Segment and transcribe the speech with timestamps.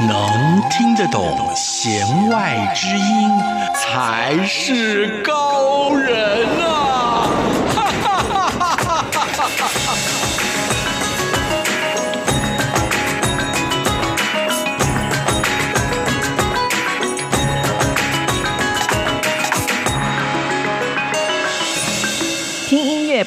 [0.00, 3.30] 能听得懂弦外之音，
[3.74, 7.26] 才是高人啊！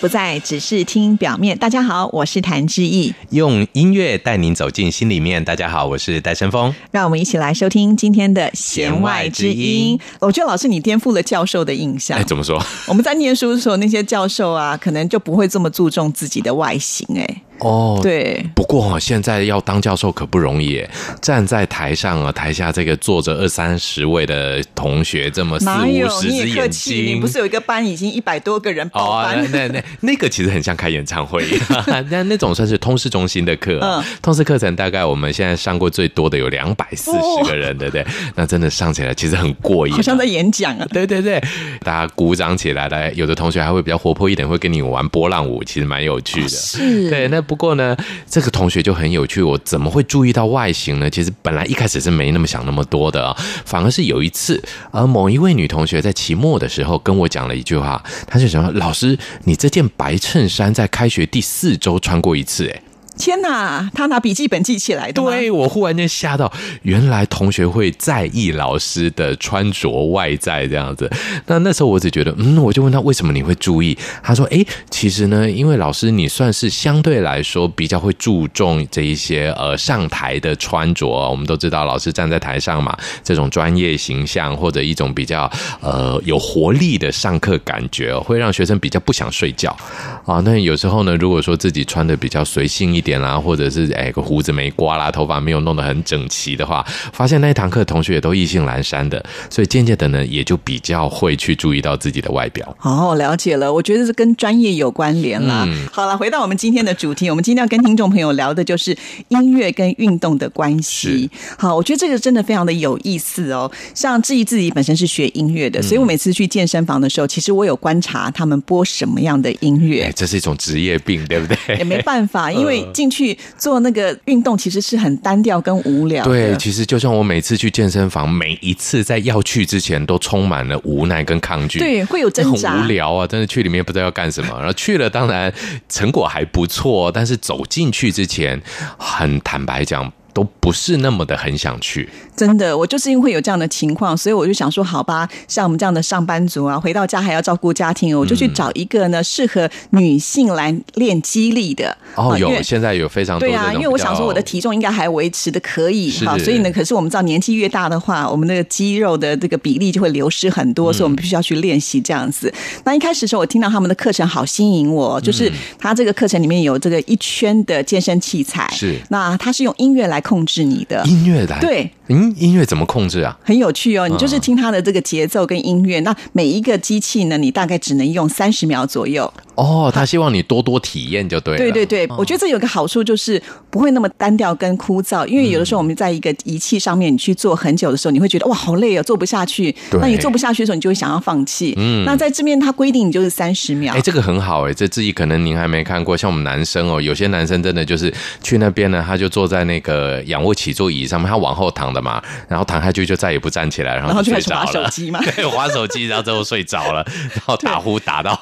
[0.01, 1.55] 不再只是听表面。
[1.55, 5.45] 大家好，我是谭志毅，用音乐带您走进心里面。
[5.45, 9.99] 大家好，我是戴胜峰，让我们一起来收听今天的弦外之音。
[10.19, 12.17] 我觉得老师你颠覆了教授的印象。
[12.17, 12.59] 哎，怎么说？
[12.87, 17.07] 我们在念书的时候，那些教授啊，可能就不会这么注重自己的外形。
[17.15, 17.41] 哎。
[17.61, 20.83] 哦，对，不过现在要当教授可不容易，
[21.21, 28.89] 站在台上啊，台下这个坐着二三十位的同学，这么四五十只眼睛，你不是有一个班已经一百多个人？
[28.93, 31.45] 哦，那那那个其实很像开演唱会，
[32.09, 38.03] 那那种算是通识中心的课，嗯，通识课程大概我们现在上过最多的有两百四十个人，对不对？
[38.35, 41.39] 那真的上起来其实很过瘾，好像在演讲啊，对对对，
[41.81, 47.39] 大家鼓掌起来来，有的同学还会比较活泼一点，会跟你玩波浪舞，其实蛮有趣的，是，对，那。
[47.51, 47.97] 不过呢，
[48.29, 49.43] 这个同学就很有趣。
[49.43, 51.09] 我怎么会注意到外形呢？
[51.09, 53.35] 其实本来一开始是没那么想那么多的啊，
[53.65, 62.81] 反而是有一次，而某一位女同学在期末的时候跟我讲了一句话，她就说：“老师，你这件白衬衫在开学第四周穿过一次。”哎。
[63.21, 65.21] 天哪，他拿笔记本记起来的。
[65.21, 71.07] 对，我忽然间吓到，原来同学会在意老师的穿着外在这样子。
[71.45, 73.95] 那那时候我只觉得，嗯，我就问他为什么你会注意？
[74.23, 81.07] 他说，诶，其实呢，因为老师你算是相对来说比较会注重这一些呃上台的穿着。
[81.07, 85.47] 我们都知道，老师站在台上嘛，这种专业形象或者一种比较
[85.79, 89.77] 呃有活力的上课感觉，会让学生比较不想睡觉
[90.25, 90.41] 啊。
[90.43, 93.10] 那有时候呢，如果说自己穿的比较随性一点。
[93.11, 102.77] 点啦，或者是哎，个胡子没刮啦，头发没有弄得很整齐的话，发现那一堂课同学也都意兴阑珊的，所以渐渐的呢，也就比较会去注意到自己的外表。
[102.81, 105.65] 哦，了解了，我觉得是跟专业有关联啦。
[105.67, 108.95] 嗯、好了，回到我们今天的主题，我们今天要跟听众朋友聊的就是
[109.27, 111.29] 音乐跟运动的关系。
[111.57, 113.69] 好，我觉得这个真的非常的有意思哦。
[113.93, 120.09] 像志毅自己本身是学音乐的，所以我每次去健身房的时候，其实我有观察他们播什么样的音乐。
[120.15, 121.75] 这是一种职业病，对不对？
[121.77, 122.85] 也没办法，因为。
[123.01, 126.23] 进去做那个运动，其实是很单调跟无聊。
[126.23, 131.79] 对，其实就像我每次去健身房，每一次在要去之前，都充满了无奈跟抗拒。
[131.79, 133.25] 对，会有挣扎，很无聊啊！
[133.25, 135.51] 真的去里面不知道要干什么，然后去了，当然
[135.89, 138.61] 成果还不错，但是走进去之前，
[138.99, 140.13] 很坦白讲。
[140.33, 151.95] 都不是那么的很想去，真的，我就是因为有这样的情况，所以我就想说，好吧，像我们这样的上班族啊，回到家还要照顾家庭，我就去找一个呢适合女性来练肌力的。
[152.15, 162.53] 哦，有，现在有非常多对啊，因为我想说我的体重应该还维持的可以哈，所以呢，可是我们知道年纪越大的话，我们那个肌肉的这个比例就会流失很多，所以我们必须要去练习这样子。
[162.85, 170.20] 那一开始的时候，我听到他们的课程好吸引我，就是他这个课程里面有这个一圈的健身器材，是那他是用音乐来。
[170.21, 171.03] 控制你的。
[171.05, 173.37] 音乐来对，嗯，音乐怎么控制啊？
[173.43, 175.99] 很有趣哦，你就是听它的这个节奏跟音乐。
[175.99, 179.31] 嗯、那每一个机器呢，你大概只能用三十秒左右。
[179.55, 181.57] 哦，他希望你多多体验就对了。
[181.57, 189.75] 对对对，我觉得这有个好处就是不会那么单调跟枯燥，因为有的时候我们在一个仪器上面你去做很久的时候，你会觉得哇好累哦，做不下去。
[189.99, 191.75] 那你做不下去的时候，你就会想要放弃。
[191.77, 193.93] 嗯，那在这边它规定你就是三十秒。
[193.93, 198.11] 哎，这个很好哎，这自己可能您还没看过，像我们男生哦，有些男生真的就是
[198.41, 208.39] 去那边呢，他就坐在那个仰卧起坐椅上面，他往后躺的嘛，然后躺下去就再也不站起来，然后就开始滑手机嘛， 对，滑手机，然后最后睡着了， 然后打呼打到。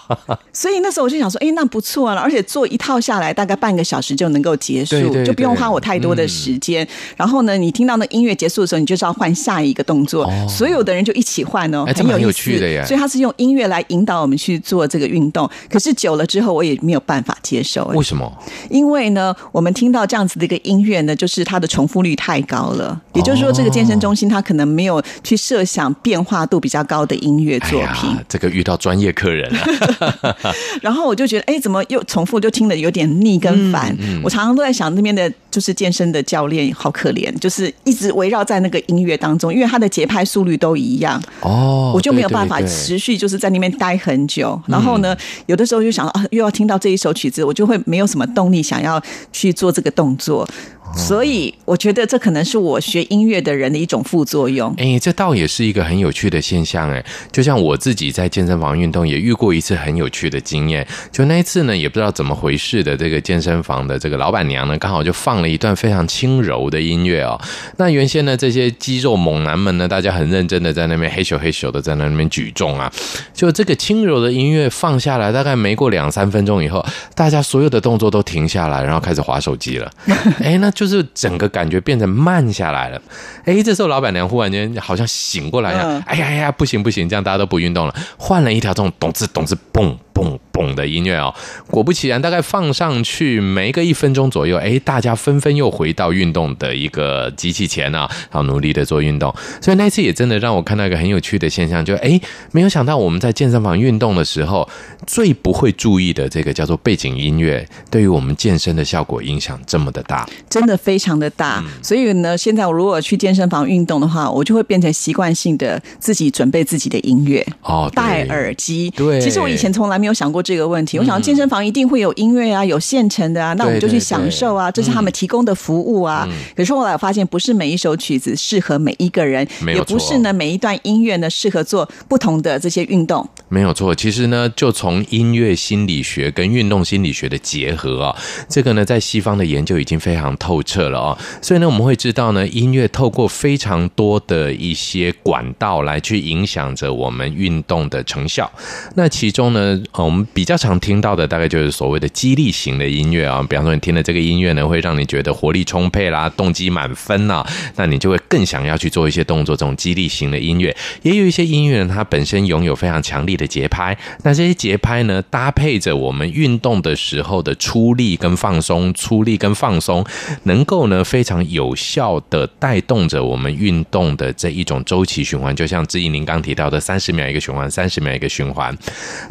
[0.53, 1.79] 所以那时候我就想说，哎，那不。
[1.79, 6.83] 不错了，而且做一套下来大概半个小时就能够结束，就不用花我太多的时间。
[6.83, 12.83] 嗯、然后呢，你听到那音乐结束的时候，你就知道换下一个动作，哦、所有的人就一起换哦，很有，有趣的耶。
[12.85, 15.49] 所以他是用音乐来引导我们去做这个运动。
[15.69, 17.85] 可是久了之后，我也没有办法接受。
[17.93, 18.29] 为什么？
[18.69, 22.99] 因为呢，我们听到这样子的一个音乐呢，就是它的重复率太高了。
[23.19, 28.09] 也就是说，这个健身中心它可能没有去设想变化度比较高的音乐作品。
[28.09, 30.37] 哎、这个遇到专业客人了。
[30.81, 31.59] 然后我就觉得，哎。
[31.59, 32.39] 怎么又重复？
[32.39, 33.93] 就听得有点腻跟烦。
[33.99, 41.21] 嗯嗯、我常常都在想，那边的就是健身的教练好可怜，就是一直围绕在那个音乐当中，因为他的节拍速率都一样。
[41.41, 44.57] 哦，我就没有办法持续就是在那边待很久。
[44.67, 45.13] 然后呢，
[45.47, 49.01] 有的时候就想啊，又要听到这一首曲子，我就会没有什么动力想要
[49.33, 50.47] 去做这个动作。
[50.95, 54.73] 所以我觉得这可能是我学音乐的人的一种副作用。
[54.77, 57.03] 哎，这倒也是一个很有趣的现象哎。
[57.31, 60.85] 就像我自己在健身房运动也遇过一次很有趣的经验。
[61.11, 67.39] 就那一次呢，也不知道怎么回事的，这个健身房的这个老板娘呢，刚好就放了一段非常轻柔的音乐哦。
[67.77, 72.91] 那原先呢，这些肌肉猛男们呢，大家很认真的在那边嘿咻嘿咻的在那边举重啊。
[73.33, 76.83] 就这个轻柔的音乐放下来，大概没过两三分钟以后，
[77.15, 79.91] 大家所有的动作都停下来，然后开始划手机了。
[80.41, 80.73] 哎，那。
[80.79, 83.01] 就是整个感觉变成慢下来了，
[83.43, 91.33] 哎，这时候老板娘忽然间好像醒过来一样，哎呀哎呀，不行不行，这样大家都不运动了，换了一条这种咚吱咚吱嘣嘣嘣的音乐哦，
[91.71, 99.33] 果不其然，大概放上去没个一分钟左右，哎，大家纷纷又回到运动的一个机器前啊，好努力的做运动。
[99.61, 102.19] 所以那次也真的让我看到一个很有趣的现象，就哎，
[102.51, 104.67] 没有想到我们在健身房运动的时候，
[105.07, 111.63] 最不会注意的这个叫做背景音乐，对于我们健身的效果影响这么的大，真的非常的大。
[111.81, 118.89] 所以呢，现在我如果去健身房运动的话，我就会变成习惯性的自己准备自己的音乐哦，戴耳机。
[118.95, 120.97] 对，其实我以前从来没有想过这个问题。
[120.99, 126.27] 我想健身房一定会有音乐啊，有现成的啊，那我们就去享受啊，这是他们提供的服务啊。
[126.55, 133.27] 可是后来我发现，不是每一首曲子适合每一个人，也不是呢每一段音乐呢适合做不同的这些运动。
[133.47, 138.15] 没有错，其实呢，就从音乐心理学跟运动心理学的结合啊，
[138.47, 141.17] 这个呢，在西方的研究已经非常透彻了啊。
[141.41, 148.51] 所以呢，我们会知道呢，音乐透过非常多的一些管道来去影响着我们运动的成效。
[148.95, 159.59] 那其中呢，我们比较常听到的大概就是所谓的激励型的音乐啊，比方说你听的这个音乐呢，会让你觉得活力充沛啦，动机满分呐，那你就会更想要去做一些动作。
[159.59, 170.05] 这种激励型的音乐，也有一些音乐呢，它本身拥有非常强力的节拍，那这些节拍呢，搭配着我们运动的时候的出力跟放松，出力跟放松，
[170.43, 178.73] 能够呢非常有效的带动着我们运动的这一种周期循环，就像志毅您刚提到的三十秒一个循环，三十秒一个循环，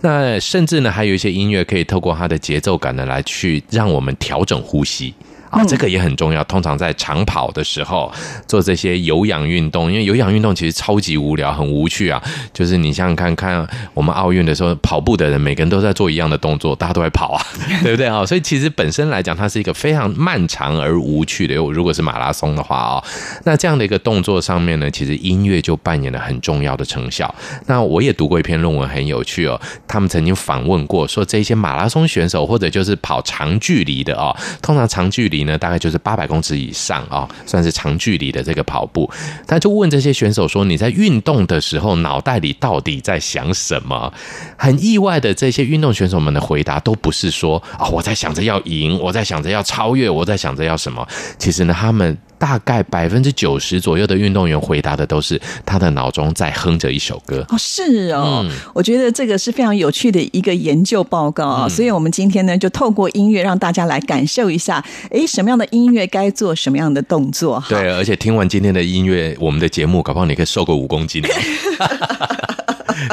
[0.02, 5.14] 那甚甚至呢还有一些音乐可以透过它的节奏感呢来去让我们调整呼吸。
[5.50, 6.42] 啊，这个也很重要。
[6.44, 8.12] 通常在长跑的时候
[8.46, 12.22] 做这些有氧运动，因为有氧运动其实超级无聊，很无趣啊。
[12.52, 17.42] 就是你想想看看，我们奥运的时候跑步的人，每个人都在做一样的动作，大家都在跑啊，
[17.82, 18.24] 对不对啊？
[18.26, 21.54] 所以其实本身来讲，它是一个非常漫长而无趣的。
[21.54, 23.04] 如果是马拉松的话啊，
[23.44, 27.34] 那这样的一个动作上面呢，其实音乐就扮演了很重要的成效。
[27.66, 29.58] 那我也读过一篇论文，很有趣哦。
[29.86, 35.37] 他们曾经访问过，说这些马拉松选手或者就是跑长距离的哦，通常长距离。
[35.44, 39.10] 呢，大概就是八百公尺以上啊、算是长距离的这个跑步。
[39.46, 44.12] 他就问这些选手说：“你在运动的时候，脑袋里到底在想什么？”
[44.56, 51.06] 很意外的，这些运动选手们的回答都不是说：“啊、我在想着要赢，我在想着要超越，我在想着要什么。”
[51.38, 52.16] 其实呢，他们。
[52.38, 67.62] 大概百分之九十左右的运动员回答的都是他的脑中在哼着一首歌哦，是哦，嗯、我觉得这个是非常有趣的一个研究报告啊，嗯、所以我们今天呢就透过音乐让大家来感受一下，哎，什么样的音乐该做什么样的动作？
[67.68, 71.22] 对，而且听完今天的音乐，我们的节目，搞不好你可以瘦个五公斤。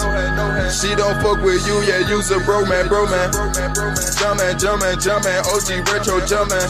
[0.80, 3.32] She don't fuck with you, yeah, you's a bro man, bro man.
[4.20, 6.68] Jump man, jump man, jump man, OG retro jump man.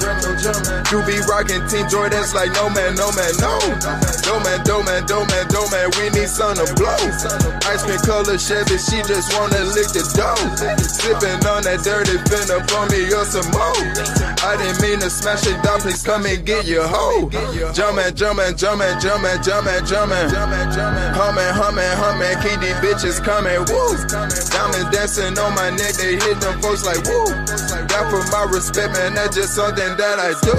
[0.94, 3.58] You be rocking Team Jordans like no man, no man, no.
[4.30, 7.02] No man, do man, do man, do man, we need sun to blow.
[7.66, 10.38] Ice cream color Chevy, she just wanna lick the dough.
[10.78, 13.82] Sipping on that dirty finna for me or some more.
[14.46, 17.30] I didn't mean to smash it down, please come and get your hoe.
[17.74, 20.30] Jumpin', jumpin', jumpin', jumpin', jumpin', jumpin'.
[20.30, 23.98] Hummin', hummin', hummin', keep these bitches coming, woo.
[24.54, 27.26] Diamonds dancing on my neck, they hit them folks like woo.
[27.90, 30.58] That for my respect, man, that's just something that I do.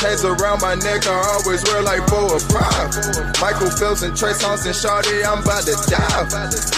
[0.00, 2.90] Chains around my neck, I always wear like four or five.
[3.38, 6.26] Michael Phelps and Trey Songz and Shawty, I'm about to dive.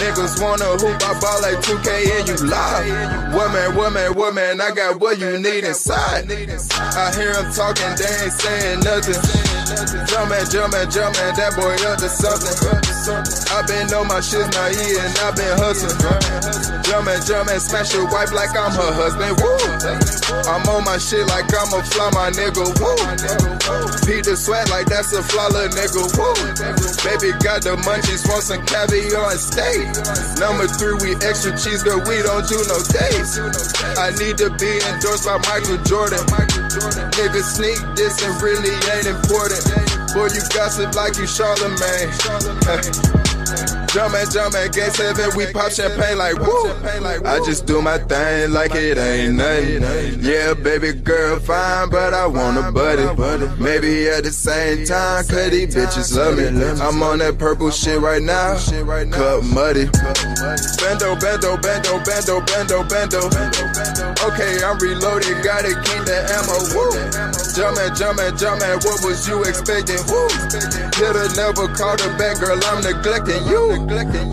[0.01, 1.89] Niggas wanna hoop, I ball like 2K
[2.21, 3.33] and you live.
[3.33, 6.29] Woman, woman, woman, I got what you need inside.
[6.29, 9.61] I hear them talking, they ain't saying nothing.
[9.71, 12.51] Jumpin', jumpin', jumpin', that boy up to something.
[13.55, 15.95] I been on my shit naive and I been hustling.
[16.83, 19.39] Jumpin', jumpin', smash your wife like I'm her husband.
[19.39, 19.55] Woo!
[20.51, 22.67] I'm on my shit like I'm a fly, my nigga.
[22.83, 22.99] Woo!
[24.03, 26.03] Beat the sweat like that's a fly, little nigga.
[26.19, 26.35] Woo!
[27.07, 29.87] Baby got the munchies, want some caviar and steak.
[30.43, 33.39] Number three, we extra cheese, girl, we don't do no dates.
[33.95, 36.27] I need to be endorsed by Michael Jordan.
[37.15, 39.63] Nigga sneak this and really ain't important.
[40.19, 42.11] Boy, you gossip like you Charlemagne.
[43.93, 46.71] Jumpin', jumpin', gate seven, we pop champagne like woo.
[47.27, 50.23] I just do my thing like it ain't nothing.
[50.23, 53.03] Yeah, baby girl, fine, but I want a buddy.
[53.61, 56.47] Maybe at the same time, cause these bitches love me.
[56.81, 58.55] I'm on that purple shit right now,
[59.11, 59.87] cut muddy.
[60.79, 63.21] Bendo, bendo, bendo, bendo, bendo, bendo.
[64.23, 66.63] Okay, I'm reloaded, gotta keep the ammo.
[66.79, 66.95] Woo.
[67.59, 69.99] Jumpin', jumpin', jumpin', what was you expecting?
[70.07, 70.29] Woo.
[71.01, 73.73] Hitter never called her back, girl, I'm neglecting you.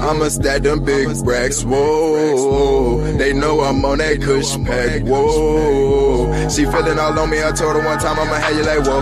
[0.02, 3.02] I'ma stack them big racks, whoa.
[3.18, 6.50] They know I'm on that kush pack, whoa.
[6.50, 9.00] She feeling all on me, I told her one time I'ma have you like, whoa.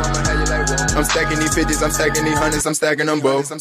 [0.96, 3.52] I'm stacking these 50s, I'm stacking these hundreds, I'm stacking them both.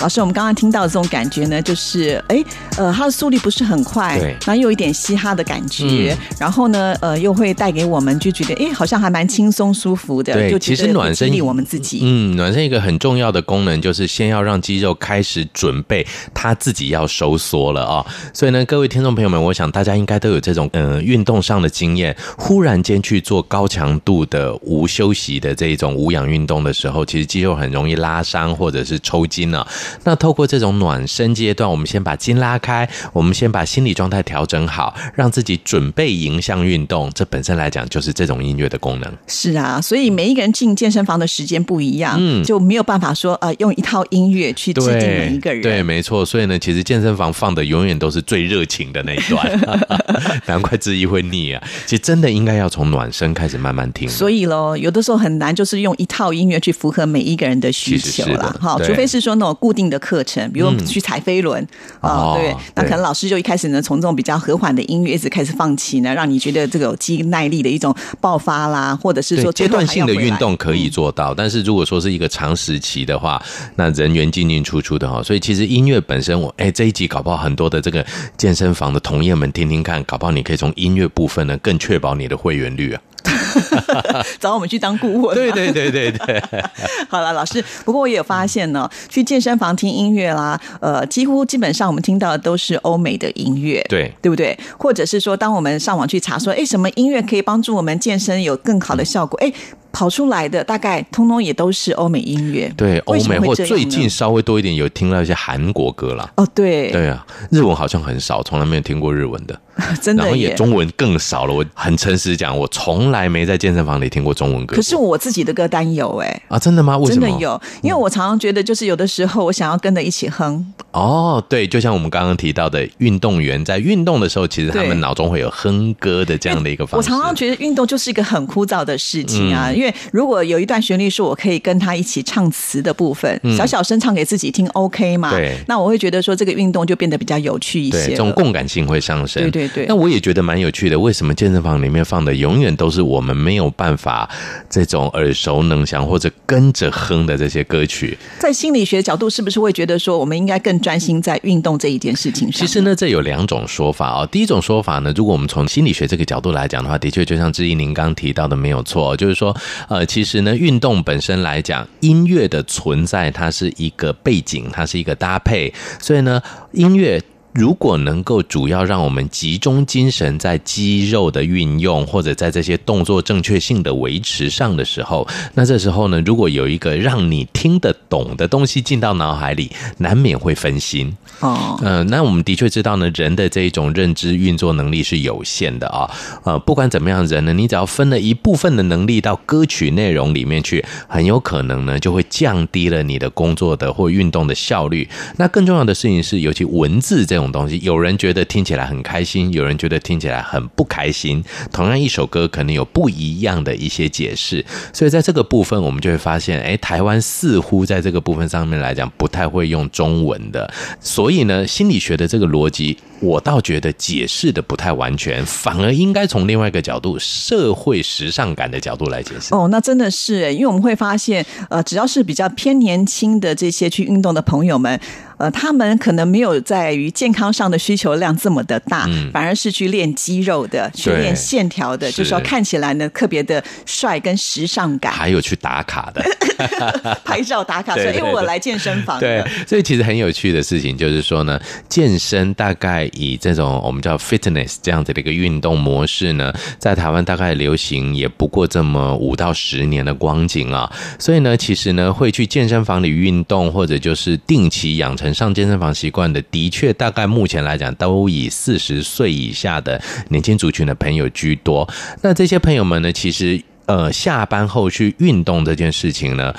[0.00, 2.44] 老师，我们刚刚听到的这种感觉呢，就是哎，
[2.76, 10.34] 呃，它的速率不是很快，对，然后又有一点嘻哈的感觉，嗯、然后呢，呃，又会带给我们就觉得，哎，好像还蛮轻松舒服的。
[10.34, 12.00] 对，就其实暖身我们自己。
[12.02, 18.06] 嗯，暖身一个很重要的功能就是先要让肌肉开始准备，它自己要收缩了啊、哦。
[18.34, 29.66] 所以呢，各位听众朋友们，我想大家应该都有这种呃运动上的经验，忽然间去做高强度的无休息的这种无氧运动的时候，其实肌肉很容易拉伤或者是抽筋啊。
[30.04, 37.10] 那透过这种暖身阶段，我们先把筋拉开，我们先把心理状态调整好，让自己准备迎向运动。
[37.14, 39.12] 这本身来讲就是这种音乐的功能。
[39.26, 45.62] 是啊，所以每一个人进健身房的时间不一样，嗯，就没有办法说呃用一套音乐去制定每一个人。
[45.62, 46.24] 对，没错。
[46.24, 49.90] 所以呢，其实健身房放的永远都是最热情的那一段，
[50.46, 51.62] 难怪之一会腻啊。
[51.86, 54.08] 其实真的应该要从暖身开始慢慢听。
[54.08, 58.54] 所以喽，有的时候很难，就是用一套音乐去符合每一个人的需求啦。
[58.60, 60.50] 哈，除非是说那种固定的课程。
[60.50, 61.62] 比如去踩飞轮
[62.00, 73.42] 啊，对，那可能老师就一开始呢，从这种比较和缓的音乐一直开始放起呢，让你觉得这个有肌耐力的一种爆发啦，或者是说阶段性的运动可以做到，但是如果说是一个长时期的话，
[73.74, 78.04] 那人员进进出出的哈，所以其实音乐本身，我哎这一集搞不好很多的这个
[78.38, 83.02] 健身房的同业们听听看，搞不好你可以从音乐部分呢更确保你的会员率啊。
[84.40, 85.34] 找我们去当顾问。
[85.34, 86.42] 对对对对对。
[87.08, 94.58] 好了，老师，不过我也有发现呢，去健身房听音乐啦，呃，几乎基本上我们听到的都是欧美的音乐，对，对不对？
[94.78, 99.38] 或者是说，当我们上网去查说，哎，什么音乐可以帮助我们健身有更好的效果？
[99.40, 99.52] 哎。
[99.92, 106.30] 跑出来的大概通通也都是欧美音乐，对，欧美或最近稍微多一点有听到一些韩国歌啦。
[106.36, 109.58] 哦，对，对啊，日文好像很少，从来没有听过日文的，
[110.00, 111.54] 真的，然后也中文更少了。
[111.54, 114.76] 我很诚实讲，我从来没在健身房里听过中文歌。
[114.76, 116.96] 可是我自己的歌单有哎，啊，真的吗？
[116.98, 117.26] 为什么？
[117.26, 120.72] 真的有，因为我常常觉得，就是有的时候我想要跟着一起哼。
[120.92, 127.10] 哦，对，就像我们刚刚提到的，运动员在运动的时候，其实他们脑中会有哼歌的这样的一个方式。
[127.10, 135.30] 我常常觉得运动就是一个很枯燥的事情啊，因为如果有一段旋律是我可以跟他一起唱词的部分，小小声唱给自己听，OK 嘛？
[135.30, 139.42] 对，那我会觉得说这个运动就变得比较有趣一些，这种共感性会上升。
[139.42, 139.86] 对对对。
[139.86, 144.28] 那我也觉得蛮有趣的，为什么健身房里面放的永远都是我们没有办法
[144.68, 148.18] 这种耳熟能详或者跟着哼的这些歌曲？
[148.38, 152.60] 在心理学角度，是不是会觉得说我们应该更专心在运动这一件事情上？
[152.60, 154.28] 其实呢，这有两种说法哦。
[154.32, 159.56] 第一种说法呢，如果我们从心理学这个角度来讲的话，的确就像志毅您刚提到的没有错，就是说，
[159.88, 160.56] 呃，其实呢。
[160.56, 166.42] 运动本身来讲，音乐的存在，它是一个背景，它是一个搭配，所以呢，
[166.72, 167.22] 音乐。
[167.56, 181.16] 如果能够主要让我们集中精神在肌肉的运用，或者在这些动作正确性的维持上的时候，那这时候呢，如果有一个让你听得懂的东西进到脑海里，难免会分心。
[181.40, 186.10] 哦，嗯、呃，那我们的确知道呢，人的这一种认知运作能力是有限的啊。
[186.44, 195.08] 呃，不管怎么样，人呢，你只要分了一部分的能力到歌曲内容里面去，很有可能呢，就会降低了你的工作的或运动的效率。
[195.38, 201.42] 那更重要的事情是，尤其文字这种东西，有人觉得听起来很开心，有人觉得听起来很不开心。
[201.72, 204.64] 同样一首歌，可能有不一样的一些解释。
[204.92, 210.72] 所以在这个部分，我们就会发现，哎，台湾似乎在这个部分上面来讲，不太会用中文的。
[211.00, 219.54] 所以呢，心理学的这个逻辑，我倒觉得解释的不太完全，反而应该从另外一个角度，社会时尚感的角度来解释。
[219.54, 224.98] 哦，那真的是，因为我们会发现，呃，只要是比较偏年轻的这些去运动的朋友们。
[225.38, 236.24] 呃，他们可能没有在于健康上的需求量这么的大，嗯、反而是去练肌肉的，去练线条的，就是说看起来呢特别的帅跟时尚感，还有去打卡的，
[237.24, 239.20] 拍照打卡，说因为我来健身房。
[239.20, 255.32] 对，所以其实很有趣的事情就是说呢，健身大概以这种我们叫 fitness 这样子的一个运动模式呢，在台湾大概流行也不过这么五到十年的光景啊，所以呢，其实呢会去健身房里运动或者就是定期养成。
[255.36, 261.86] 上健身房习惯的，的确，大概目前来讲，都以四十岁以下的年轻族群的朋友居多。
[262.22, 266.54] 那这些朋友们呢，其实呃，下班后去运动这件事情呢，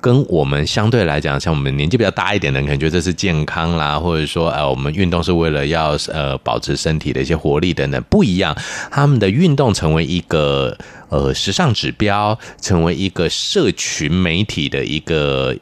[0.00, 8.56] 跟我们相对来讲，像我们年纪比较大一点的人，可能觉得这是健康啦，或者说呃，我们运动是为了要呃保持身体的一些活力等等，不一样。
[8.90, 10.76] 他们的运动成为一个
[11.08, 15.56] 呃时尚指标，成为一个社群媒体的一个。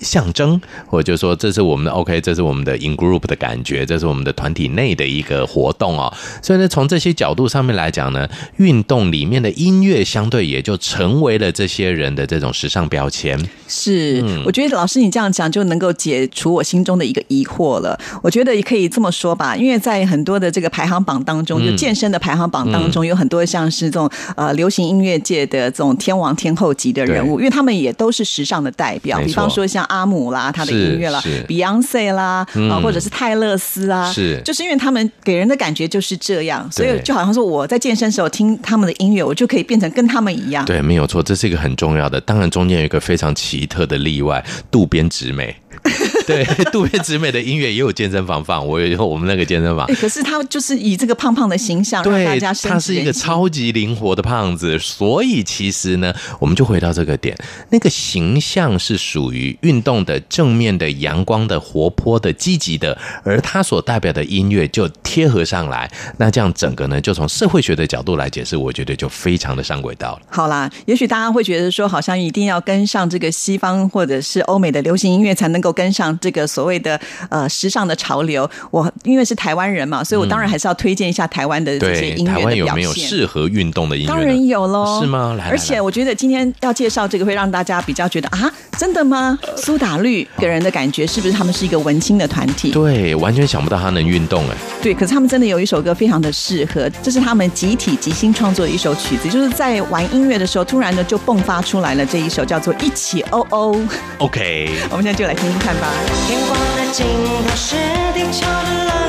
[0.00, 6.12] 象征，或者就说这是我们的 OK，这是我们的 in group 的感觉，这是我们的团体内的一个活动哦。
[6.42, 13.38] 所以呢，从这些角度上面来讲呢，运动里面的音乐相对也就成为了这些人的这种时尚标签。
[13.66, 17.98] 是，嗯、我觉得老师你这样讲就能够解除我心中的一个疑惑了。
[18.22, 29.18] 我觉得也可以这么说吧，因为在很多的这个排行榜当中，就健身的排行榜当中，有很多像是这种呃流行音乐界的这种天王天后级的人物，因为他们也都是时尚的代表。
[29.20, 29.85] 比方说像。
[29.88, 40.64] 阿姆啦，他的音乐啦，Beyonce 啦，啊，或者是泰勒斯啊，是，就是因为他们给人的感觉就是这样，所以就好像说我在健身时候听他们的音乐，我就可以变成跟他们一样。
[40.64, 42.20] 对，没有错，这是一个很重要的。
[42.20, 45.54] 当然，中间有一个非常奇特的例外，渡边直美。
[46.26, 49.86] 对，渡边直美的音乐也有健身房放，我有我们那个健身房。
[49.94, 57.36] 可是他就是以这个胖胖的形象让大家，他是一个超级灵活的胖子，所以其实呢，我们就回到这个点，
[57.70, 65.90] 那个形象是属于运动的正面的、阳光的、活泼的、积极的，而他所代表的音乐就贴合上来。
[66.18, 70.22] 那这样整个呢，就从社会学的角度来解释，我觉得就非常的上轨道了。
[70.28, 76.16] 好啦，也许大家会觉得说，好像一定要跟上这个西方或者是欧美的流行音乐才能够跟上。
[76.18, 82.40] 这个所谓的呃时尚的潮流，我因为是台湾人嘛，所以我当然还是要推荐一下台湾的这些音乐的表现。
[82.40, 84.08] 台湾有没有适合运动的音乐？
[84.08, 85.34] 当然有喽，是吗？
[85.34, 89.38] 来来来，而且我觉得今天要介绍这个，会让大家比较觉得啊，真的吗？
[89.56, 92.70] 苏打绿给人的感觉是不是他们是一个文青的团体？
[92.70, 94.56] 对，完全想不到他能运动哎。
[94.82, 103.74] 对，可是他们真的有一首歌非常的适合，这是他们集体即兴创作的一首曲子，就是在玩音乐的时候，突然呢就迸发出来了这一首叫做《一起哦哦》。
[104.18, 105.92] OK， 我们现在就来听听看看吧。
[106.28, 107.74] 天光的尽头是
[108.14, 109.05] 地球的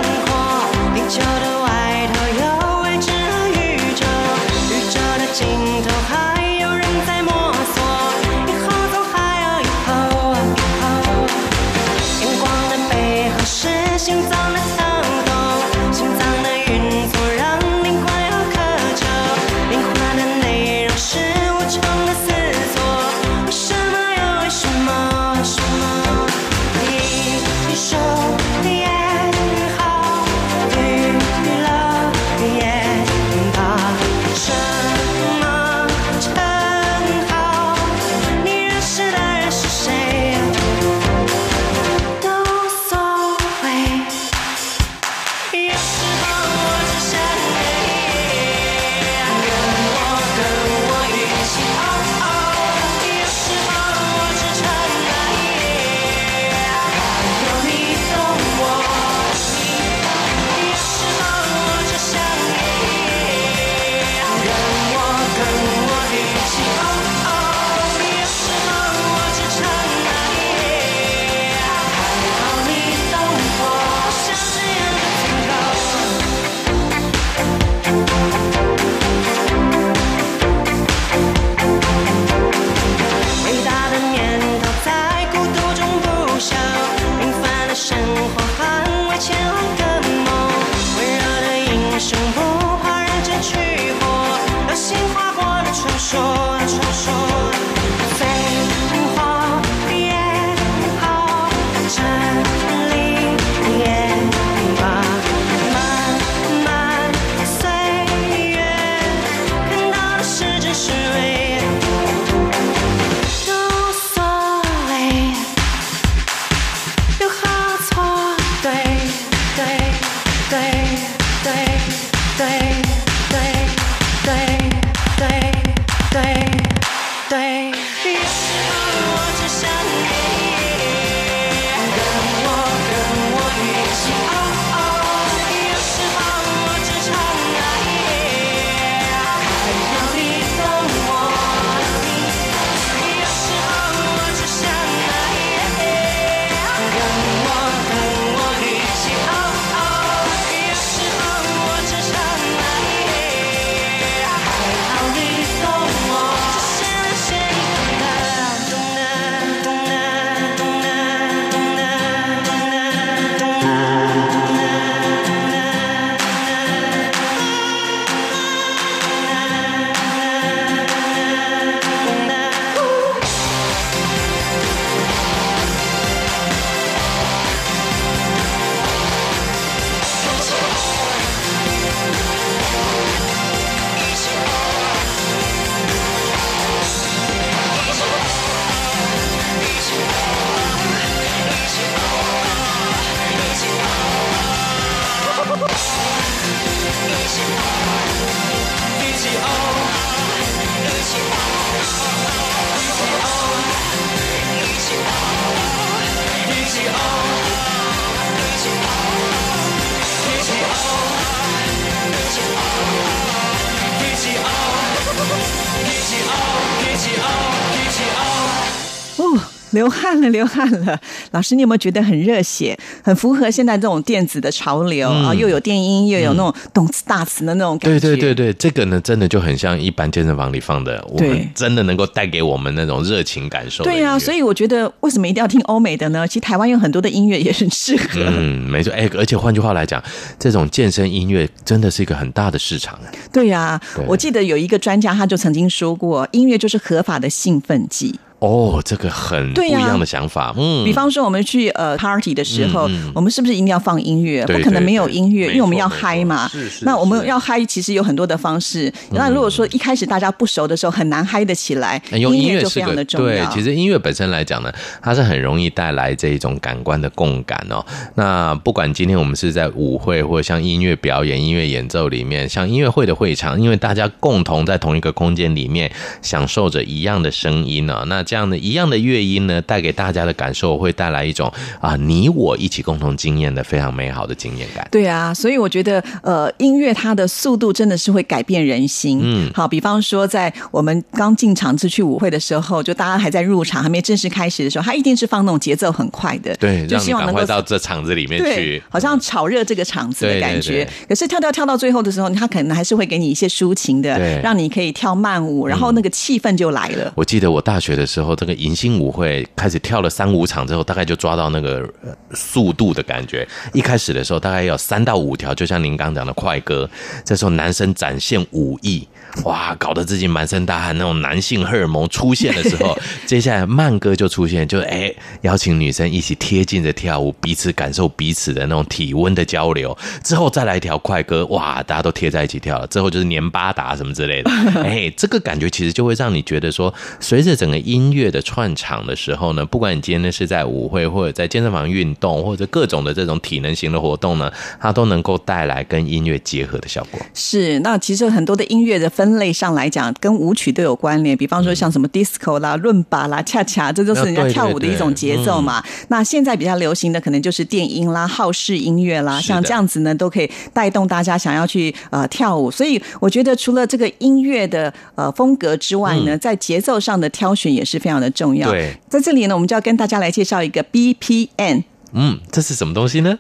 [219.78, 221.00] 流汗了，流汗了。
[221.30, 225.32] 老师，你有没有觉得很热血，很符合现在这种电子的潮流啊？
[225.36, 228.00] 又有电音，又有那种动次打次的那种感觉。
[228.00, 233.84] 对对对对，这个呢，真的就很像一般健身房里放的，我们真的能够带给我们那种热情感受。
[233.84, 236.28] 对呀，所以我觉得为什么一定要听欧美的呢？
[236.28, 238.20] 其实台湾有很多的音乐也很适合。
[238.26, 238.92] 嗯，没错。
[238.94, 240.04] 哎，而且换句话来讲，
[240.40, 242.98] 这种健身音乐真的是一个很大的市场。
[243.32, 248.20] 对呀，我记得有一个专家他就曾经说过，音乐就是合法的兴奋剂。
[248.40, 250.54] 哦，这个很不一样的想法。
[250.56, 254.46] 嗯，比方说我们去呃 party 的时候，我们是不是一定要放音乐？
[254.46, 256.48] 不可能没有音乐，因为我们要嗨嘛。
[256.48, 256.86] 是是。
[256.86, 258.94] 那我们要嗨，其实有很多的方式。
[259.10, 262.00] 那如果说一开始大家不熟的时候，很难嗨得起来。
[262.12, 263.28] 用音乐就非常的重要。
[263.28, 264.72] 对，其实音乐本身来讲呢，
[265.02, 267.84] 它是很容易带来这一种感官的共感哦。
[268.14, 284.86] 那不管今天我们是在舞会，或者像音乐表演、音乐演奏里面，像音乐会的会场，因为大家共同在同一个空间里面享受着一样的声音呢，那这样的一样的乐音呢，带给大家的感受会带来一种啊，你我一起共同经验的非常美好的经验感。
[284.92, 289.22] 对啊，所以我觉得呃，音乐它的速度真的是会改变人心。
[289.24, 300.72] 嗯，好，比方说在我们刚进场次去舞会的时候，就大家还在入场还没正式开始的时候，它一定是放那种节奏很快的，对，就希望能够到这场子里面去，好像炒热这个场子的感觉。
[300.72, 307.06] 对对对，可是跳跳跳到最后的时候，他可能还是会给你一些抒情的，对，让你可以跳慢舞，然后那个气氛就来了。
[307.06, 308.58] 嗯，我记得我大学的时候，这个。
[308.58, 311.88] 迎新舞会开始跳了三五场之后，大概就抓到那个
[312.34, 313.48] 速度的感觉。
[313.72, 316.90] 一开始的时候，大概有三到五条，就像您刚讲的快歌。
[317.24, 319.08] 这时候男生展现武艺，
[319.44, 322.98] 哇，搞得自己满身大汗，那种男性荷尔蒙出现的时候，
[323.28, 329.96] 接下来慢歌就出现，就哎邀请女生一起贴近着跳舞，彼此感受彼此的那种体温的交流。
[330.24, 332.88] 之后再来一条快歌，哇，大家都贴在一起跳了。
[332.88, 338.42] 之后就是年巴达什么之类的， 哎，这个感觉其实就会让你觉得说，随着整个音乐的。
[338.48, 347.20] 串场的时候呢，不管你今天呢是在舞会或者在健身房运动，或者各种的这种体能型的活动呢，它都能够带来跟音乐结合的效果。
[347.34, 351.36] 是，那其实很多的音乐的分类上来讲，跟舞曲都有关联。
[351.36, 355.84] 比方说像什么 disco 啦、伦巴啦、恰恰，这都是人家跳舞的一种节奏嘛。
[356.08, 362.72] 那现在比较流行的可能就是电音啦、好式音乐啦，像这样子呢，都可以带动大家想要去呃跳舞。
[362.72, 368.32] 所以我觉得除了这个音乐的呃风格之外呢，在节奏上的挑选也是非常的。
[368.38, 368.70] 重要。
[368.70, 371.82] 对，在这里呢，我们就要跟大家来介绍一个 BPM。
[372.14, 373.40] 嗯，这是什么东西呢？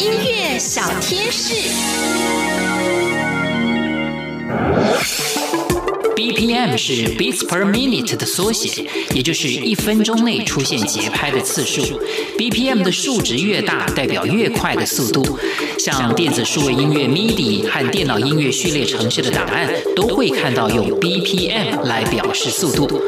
[0.00, 1.61] 音乐小贴士。
[6.22, 11.82] BPM 是 beats per minute 的缩写，也就是一分钟内出现节拍的次数。
[12.38, 15.36] BPM 的数值越大，代表越快的速度。
[15.80, 23.02] 像电子数位音乐 MIDI 和电脑音乐序列程序的档案，都会看到用 BPM 来表示速度。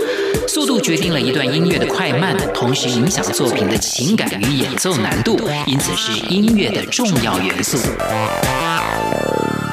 [0.48, 7.78] 速度决定了一段音乐的快慢，同时影响作品的情感与演奏难度，因此是音乐的重要元素。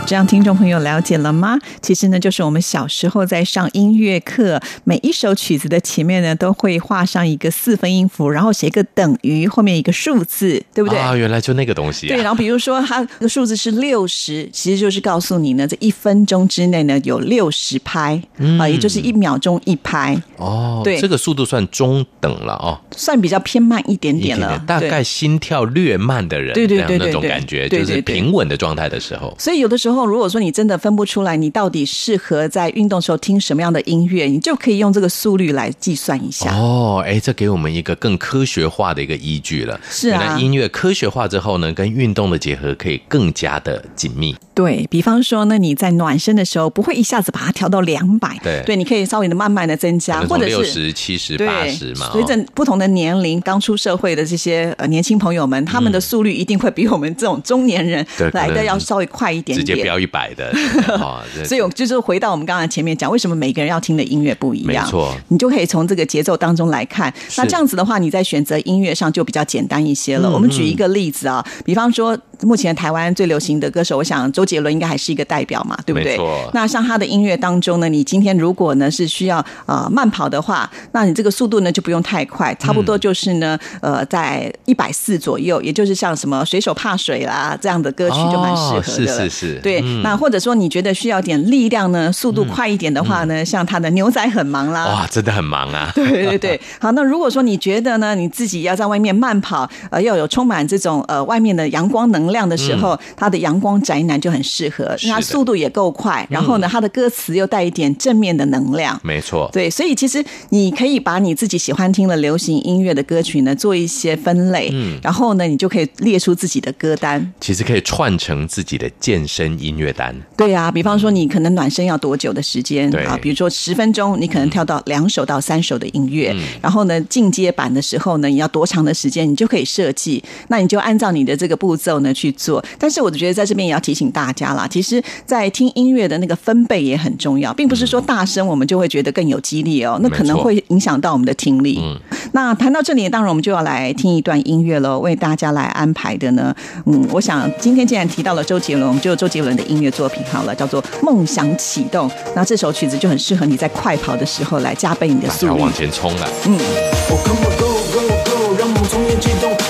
[0.06, 1.58] 这样，听众朋友了解了吗？
[1.82, 11.00] 其实呢，就是我们小时候在上音乐课，每一首曲子的前面呢，都会画上一个四分音符，然后写一个等于，后面一个数字，对不对？
[11.00, 12.10] 啊，原来就那个东西啊。
[12.10, 20.22] 对，然后比如说它的数字是六十，其实就是告诉你呢，这一分钟之内呢有六十拍，嗯，啊，也就是一秒钟一拍。
[20.36, 29.34] 哦，对，这个速度算中等了哦，算比较偏慢一点点了，点点大概心跳略慢的人，对对对对，那种感觉，就是平稳的状态的时候。
[29.40, 29.91] 所以有的时候。
[30.06, 36.54] 如果说你真的分不出来，你到底适合在运动时候听什么样的音乐，你就可以用这个速率来计算一下。
[36.56, 39.80] 哦，哎，这给我们一个更科学化的一个依据了。
[39.90, 44.36] 是啊，原来音乐科学化之后呢，跟运动的结合可以更加的紧密。
[44.62, 52.10] 对，比方说呢，你在暖身的时候不会一下子把它调到两百，对，对，你可以稍微的慢慢的增加，或者是六十、七十、八十嘛。
[52.12, 60.54] 随着不同的年龄，刚出社会的这些呃年轻朋友们，他们的速率一定会比我们这种中年人来的要稍微快一点点，直接飙一百的。
[61.44, 64.86] 所以，我就是回到我们刚才前面讲，为什么每个人要听的音乐不一样？
[64.86, 67.12] 没错，你就可以从这个节奏当中来看。
[67.38, 70.30] 那这样子的话，你在选择音乐上就比较简单一些了。
[70.30, 72.18] 我们举一个例子啊，比方说。
[72.44, 76.20] 目前台湾最流行的歌手，我想周杰伦应该还是一个代表嘛，对不对？
[76.54, 88.82] 那像他的音乐当中呢，你今天如果呢是需要呃慢跑的话，那你这个速度呢就不用太快，差不多就是呢呃在一百四左右，也就是像什么水手怕水啦这样的歌曲就蛮适合的。
[88.82, 89.60] 哦，是是是。
[89.62, 94.86] 对，嗯，那或者说你觉得需要点力量呢，速度快一点的话呢，嗯，像他的牛仔很忙啦。
[94.88, 95.90] 哇，真的很忙啊。
[95.96, 96.60] 对对对。
[96.80, 109.00] 好，那如果说你觉得呢，你自己要在外面慢跑，呃，要有充满这种呃外面的阳光能量的时候，他的阳光宅男就很适合，因为它速度也够快，然后呢，它的歌词又带一点正面的能量。
[109.04, 117.34] 没错，对，所以其实你可以把你自己喜欢听的流行音乐的歌曲呢做一些分类，嗯，然后呢，你就可以列出自己的歌单。
[117.40, 120.16] 其实可以串成自己的健身音乐单。
[120.38, 122.90] 对啊，比方说你可能暖身要多久的时间？
[122.90, 130.24] 对啊，比如说十分钟，你可能跳到两首到三首的音乐，嗯、然后呢，进阶版的时候呢，你要多长的时间，你就可以设计。
[130.48, 132.64] 那你就按照你的这个步骤呢去做。
[132.78, 141.80] 但是我觉得在这边也要提醒大家啦，其实，在听音乐的那个分贝也很重要，并不是说大声我们就会觉得更有激励哦，那可能会影响到我们的听力。
[141.82, 141.98] 嗯，
[142.34, 146.54] 那谈到这里，当然我们就要来听一段音乐了，为大家来安排的呢，
[146.86, 152.10] 嗯，我想今天既然提到了周杰伦，我们就周杰伦的音乐作品好了，叫做《梦想启动》。
[152.36, 156.30] 那这首曲子就很适合你在快跑的时候来加倍你的速度，往前冲了。
[156.48, 156.58] 嗯。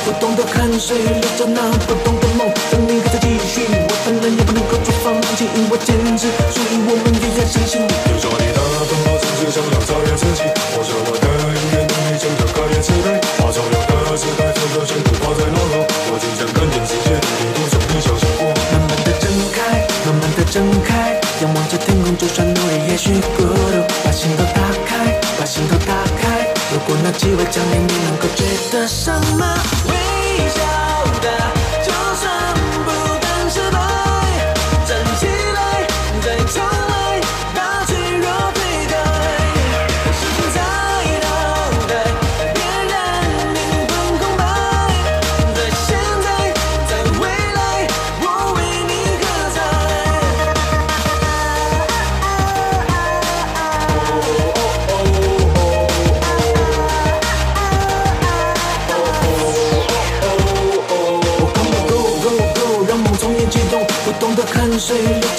[0.03, 2.13] 不懂得看谁留着那不懂
[4.21, 7.89] 然也不能够就放弃，因为坚持，所以我们也要相信你。
[8.21, 10.45] 说你的奔跑总是想要超越自己，
[10.77, 11.25] 或者我的
[11.57, 15.81] 音乐能力真的改变时代，把所有的时代全都全部抛在脑后，
[16.13, 18.53] 我即将改变世界，一路上你相信我。
[18.69, 26.45] 慢慢的睁开，慢慢的睁开，仰望着天空，就算努力也许孤独，把心都打开，把心都打开。
[26.69, 29.57] 如果那机会降临，你能够追得上吗？
[29.89, 29.97] 谁
[30.45, 31.60] 留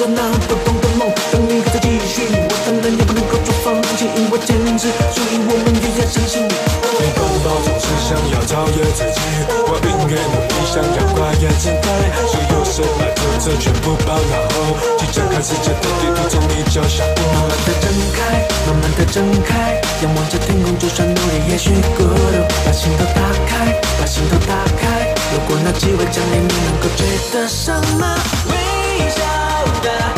[0.02, 1.06] 着那不懂的梦？
[1.30, 6.54] 等你还在继续，我当然也不能够就放弃，因为坚持，所以我们也要相信你。
[6.98, 11.86] 你奔跑总是想要超越自己，我音乐能力想要跨越时代，
[12.26, 17.22] 所有失败挫折全部抛脑后，即将看世界的地图从你脚下过。
[17.30, 25.14] 慢慢的睁开，慢慢的睁开，仰望着天空，就算努力也许孤独，把心都打开，把心都打开。
[25.30, 27.70] 如果那机会降临，你能够觉得什
[28.02, 28.02] 么？
[28.50, 29.22] 微笑
[29.82, 30.11] 的。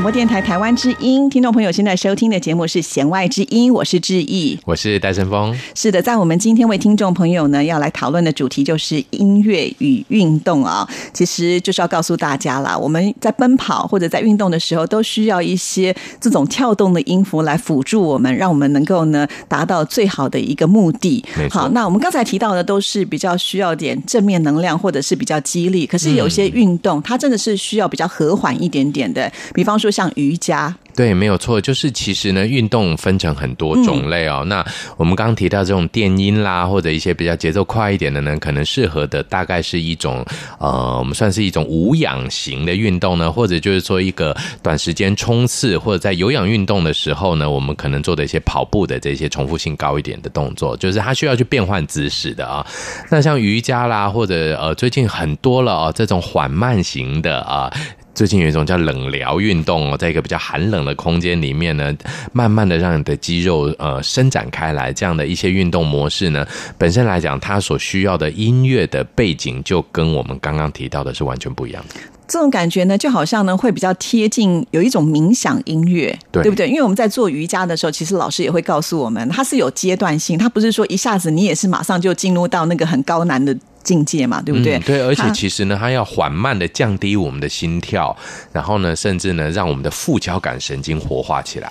[0.00, 5.54] 广播电台台湾之音，听众朋友现在收听的节目是《弦外之音》，我是志毅，我是戴胜峰。
[5.74, 10.88] 是的，在我们今天为听众朋友呢要来讨论的主题就是音乐与运动啊。
[11.12, 21.22] 其实就是要告诉大家啦，我们在奔跑或者在运动的时候，都需要一些这种跳动的音符来辅助我们，让我们能够呢达到最好的一个目的。
[21.50, 25.86] 好，那我们刚才提到的都是比较需要点正面能量，或者是比较激励。
[25.86, 29.30] 可是有些运动，嗯、它真的是需要比较和缓一点点的。
[29.52, 30.74] 比方说像瑜伽。
[30.96, 34.40] 对，没有错，就是其实呢，运动分成很多种类哦。
[34.42, 40.22] 嗯、那我们刚刚提到这种电音啦，或者一些比较节奏快一点的呢，可能适合的大概是一种
[40.58, 52.66] 呃，我们算是一种无氧型的运动呢，或者就是说一个短时间冲刺，或者在有氧运动的时候呢，我们可能做的一些跑步的这些重复性高一点的动作，就是它需要去变换姿势的啊。
[53.10, 57.72] 那像瑜伽啦，或者呃，最近很多了哦，这种缓慢型的啊。
[58.20, 61.90] 最近有一种叫冷疗运动哦，在一个比较寒冷的空间里面呢，
[62.34, 71.94] 慢慢的让你的肌肉呃伸展开来，这样的一些运动模式呢，本身来讲，它所需要的音乐的背景就跟我们刚刚提到的是完全不一样的。
[72.28, 76.68] 这种感觉呢，就好像呢会比较贴近有一种冥想音乐，对，对不对？
[76.68, 84.78] 因为我们在做瑜伽的时候，其实老师也会告诉我们，它是有阶段性，它不是说一下子你也是马上就进入到那个很高难的境界嘛，对不对？
[84.78, 88.16] 嗯、对，而且其实呢，它要缓慢的降低我们的心跳，
[88.52, 91.70] 然后呢，甚至呢，让我们的副交感神经活化起来。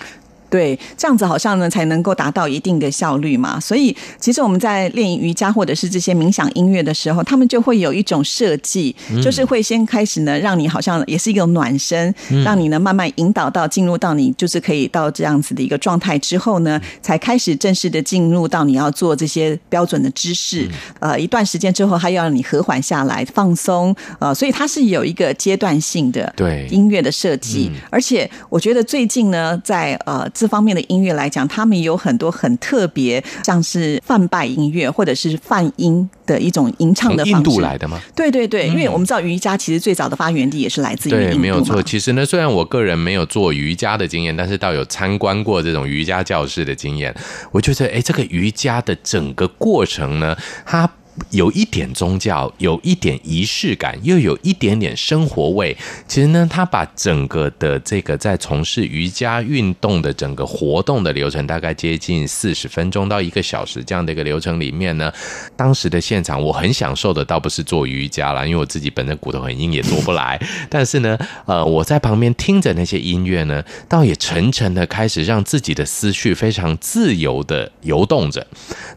[0.50, 3.58] 对，这样子好像呢才能够达到一定的效率嘛。
[3.60, 12.12] 所以其实我们在练瑜伽或者是这些冥想音乐的时候，他们就会有一种设计，就是会先开始呢，让你好像也是一个暖身，
[12.44, 20.68] 让你呢慢慢引导到进入到你就是可以到这样子的一个状态之后呢，才开始正式的进入到你要做这些标准的姿势。
[20.98, 23.94] 呃，一段时间之后，还要让你和缓下来，放松。
[24.18, 27.70] 呃，所以它是有一个阶段性的对音乐的设计。
[27.88, 30.28] 而且我觉得最近呢，在呃。
[30.40, 37.36] 这方面的音乐来讲，他们有很多很特别，像是泛拜音乐或者是泛音的一种吟唱的方式。
[37.36, 38.00] 印度来的吗？
[38.16, 41.26] 对对对，因为我们知道瑜伽其实最早的发源地也是来自于印度。
[41.26, 41.82] 对，没有错。
[41.82, 47.14] 其实呢，虽然我个人没有做瑜伽的经验，但是倒有参观过这种瑜伽教室的经验。
[47.52, 50.90] 我觉得，哎，这个瑜伽的整个过程呢，它。
[51.30, 55.76] 有一点宗教，有一点仪式感，又有一点点生活味。
[56.08, 65.12] 其实呢，他把整个的这个在从事瑜伽运动的整个活动的流程，大概接近四十分钟到一个小时这样的一个流程里面呢，
[65.56, 70.40] 当时的现场我很享受的，倒不是做瑜伽啦，因为我自己本身骨头很硬，也做不来。
[70.68, 78.46] 但是呢，呃，我在旁边听着那些音乐呢，倒也沉沉的开始让自己的思绪非常自由的游动着。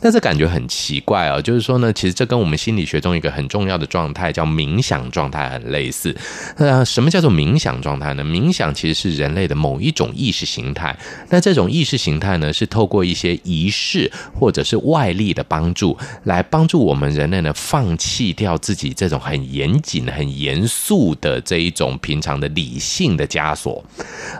[0.01, 6.15] 但是感觉很奇怪啊，就是说呢，其实这跟我们心理学中一个很重要的状态叫冥想状态很类似。
[6.57, 8.23] 呃，什么叫做冥想状态呢？
[8.23, 10.95] 冥想其实是人类的某一种意识形态。
[11.29, 23.83] 那这种意识形态呢，是透过一些仪式或者是外力的帮助，来帮助我们人类呢，放弃掉自己这种很严谨、很严肃的这一种平常的理性的枷锁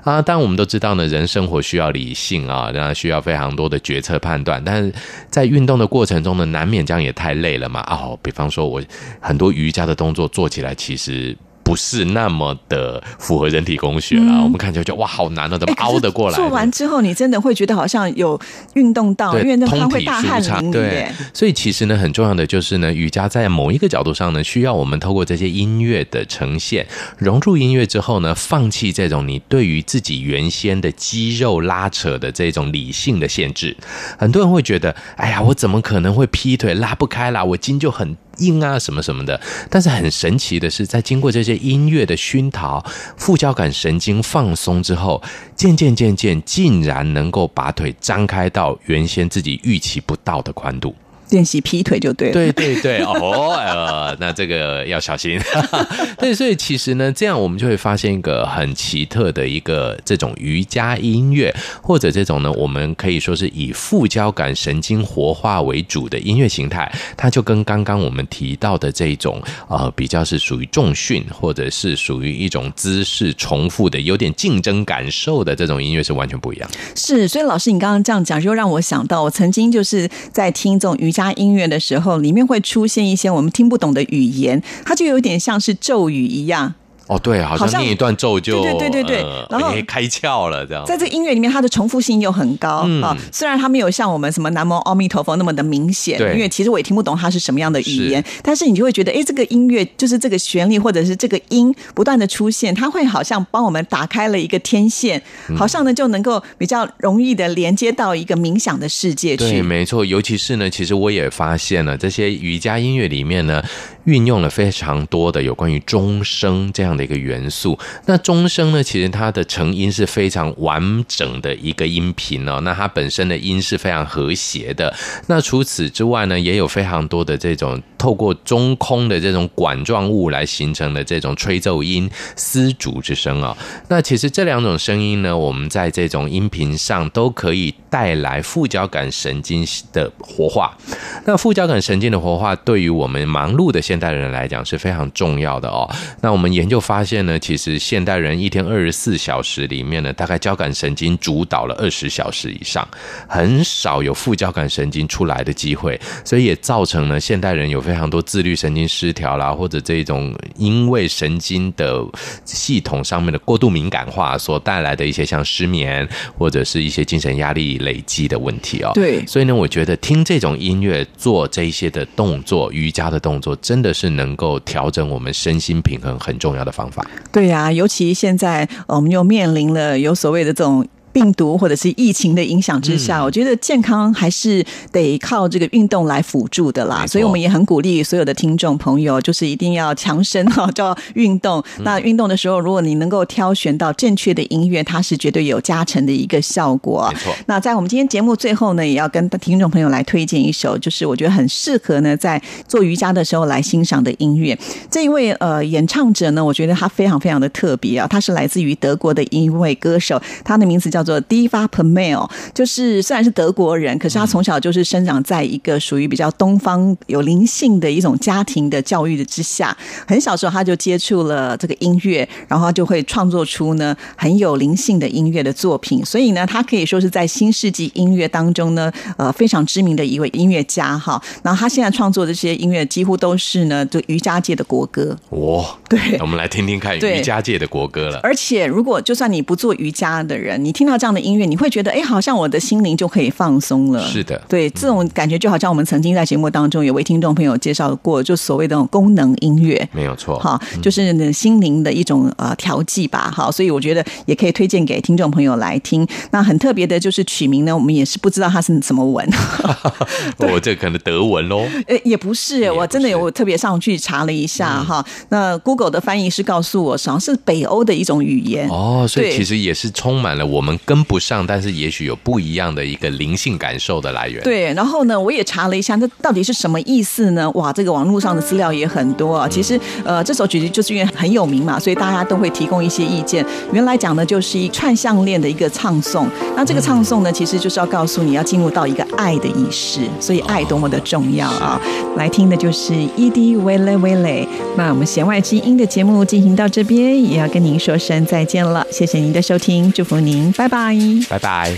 [0.04, 0.22] 啊。
[0.22, 4.94] 当然，我们都知道呢，人生活需要理性啊，那需要非常多的决策判断，但是
[5.30, 7.82] 在运动的过程中呢，难免这样也太累了嘛。
[7.90, 8.82] 哦，比方说，我
[9.20, 11.36] 很多瑜伽的动作做起来，其实。
[11.64, 16.36] 不是那么的符合人体工学了，嗯、我们看起来就哇，好难哦，怎么凹得过来？
[16.36, 18.40] 做完之后，你真的会觉得好像有
[18.74, 20.72] 运动到，因为那它会大汗淋漓。
[20.72, 26.86] 对，所以其实呢，很重要的就是呢，瑜伽在某一个角度上呢，需要我们透过这些音乐的呈现，
[27.18, 33.76] 融入音乐之后呢，放弃这种你对于自己原先的肌肉拉扯的这种理性的限制。
[34.18, 37.44] 很多人会觉得，哎呀，我怎么可能会劈腿拉不开啦？
[37.44, 38.18] 我筋就很。
[38.38, 42.84] 硬啊，什么什么的，但是很神奇的是，在经过这些音乐的熏陶，
[43.18, 45.22] 副交感神经放松之后，
[45.56, 50.96] 渐渐渐渐，竟然能够把腿张开到原先自己预期不到的宽度。
[51.34, 55.42] 练习劈腿就对了，对对对，哦，呃，那这个要小心。
[56.20, 76.70] 对，所以其实呢，这样我们就会发现一个很奇特的一个这种瑜伽音乐，或者这种呢，我们可以说是以副交感神经活化为主的音乐形态，它就跟刚刚我们提到的这种呃，比较是属于重训，或者是属于一种姿势重复的、有点竞争感受的这种音乐是完全不一样。
[76.96, 81.23] 是，所以老师你刚刚这样讲，就让我想到，我曾经就是在听这种瑜伽。
[81.34, 86.76] 音乐的时候，里面会出现一些我们听不懂的语言，它就有点像是咒语一样。
[87.08, 90.86] 哦，对，好像念一段咒就对对对对对，然后 开窍了这样。
[90.86, 93.18] 在这音乐里面，它的重复性又很高啊、嗯。
[93.32, 105.22] 虽然它没有像我们什么南无阿弥陀佛那么的明显，因为其实我也听不懂它是什么样的语言，但是你就会觉得，哎，这个音乐就是这个旋律或者是这个音不断的出现，它会好像帮我们打开了一个天线，
[105.58, 109.44] 好像呢就能够比较容易的连接到一个冥想的世界去。
[109.44, 113.62] 对，没错，尤其是呢，其实我也发现了这些瑜伽音乐里面呢，
[114.06, 117.78] 运用了非常多的有关于钟声这样的一个元素。
[118.06, 118.84] 那钟声呢？
[118.84, 122.60] 其实它的成音是非常完整的一个音频哦。
[122.62, 124.94] 那它本身的音是非常和谐的。
[125.28, 133.58] 那除此之外呢，也有非常多的这种透过中空的这种管状物来形成的这种吹奏音、丝竹之声啊。
[133.88, 140.78] 那其实这两种声音呢，我们在这种音频上都可以带来副交感神经的活化。
[141.26, 145.90] 那副交感神经的活化，对于我们忙碌的现代人来讲是非常重要的哦。
[146.22, 152.86] 那我们研究发现呢，其实现代人一天二十四小时里面呢，大概交感神经主导了二十小时以上，
[153.28, 162.06] 很少有副交感神经出来的机会，所以也造成了现代人有非常多自律神经失调啦，或者这种因为神经的
[162.44, 166.08] 系统上面的过度敏感化所带来的一些像失眠
[166.38, 168.92] 或者是一些精神压力累积的问题哦。
[168.94, 177.06] 对，所以呢，我觉得听这种音乐做这些的动作，瑜伽的动作，真的是能够调整我们身心平衡很重要的方法。
[177.32, 180.86] 对呀、尤其现在我们又面临了有所谓的这种。
[181.14, 187.06] 病毒或者是疫情的影响之下，嗯、我觉得健康还是得靠这个运动来辅助的啦。
[187.08, 191.64] 所以我们也很鼓励所有的听众朋友，就是一定要强身哈，就要运动。
[191.78, 197.10] 嗯、那运动的时候，如果你能够挑选到正确的音乐，它是绝对有加成的一个效果。
[197.14, 197.34] 没错。
[197.46, 204.58] 那在我们今天节目最后呢，也要跟听众朋友来推荐一首，就是我觉得很适合呢在做瑜伽的时候来欣赏的音乐。
[204.90, 219.76] 这一位呃演唱者呢，我觉得他非常非常的特别啊，他是来自于德国的一位歌手，他的名字叫做 Diva Permel，就是虽然是德国人，可是他从小就是生长在一个属于比较东方有灵性的一种家庭的教育的之下，
[220.08, 231.22] 很小时候他就接触了这个音乐，然后他就会创作出呢很有灵性的音乐的作品，所以呢，他可以说是在新世纪音乐当中呢，呃，非常知名的一位音乐家哈。
[231.44, 235.18] 然后他现在创作的这些音乐几乎都是呢，就瑜伽界的国歌。
[235.32, 238.20] 哇，对，我们来听听看瑜伽界的国歌了。
[238.24, 244.06] 而且，如果就算你不做瑜伽的人，你听到这样的音乐，你会觉得，哎，好像我的心灵就可以放松了。
[244.08, 256.08] 是的，对，这种感觉就好像我们曾经在节目当中有位听众朋友介绍过，就所谓的那种功能音乐，没有错，哈，就是心灵的一种呃调剂吧，好，所以我觉得也可以推荐给听众朋友来听。
[256.32, 259.28] 那很特别的就是曲名呢，我们也是不知道它是什么文，
[260.40, 261.66] 我这可能德文喽？
[261.88, 265.06] 呃，也不是，我真的有特别上去查了一下哈。
[265.30, 268.68] 那 Google 的翻译是告诉我，好像是北欧的一种语言。
[268.70, 274.44] 哦，所以其实也是充满了我们跟不上，但是也许有不一样的一个灵性感受的来源。
[274.44, 277.50] 对，然后呢，我也查了一下，这到底是什么意思呢？
[277.52, 279.48] 哇，这个网络上的资料也很多啊。
[279.48, 283.46] 其实，呃，这首曲子就是因为很有名嘛，所以大家都会提供一些意见。
[283.72, 291.80] 原来讲的就是一串项链的一个唱诵，那这个唱诵呢，其实就是要告诉你要进入到一个爱的仪式，所以爱多么的重要啊！
[292.18, 294.48] 来听的就是 EDi Wele Wele。
[294.76, 298.86] 那我们弦外之音的节目进行到这边，也要跟您说声再见了。
[298.92, 301.78] 谢谢您的收听，祝福您，拜拜，拜拜。